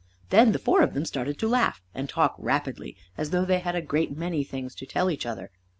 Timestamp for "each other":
5.11-5.51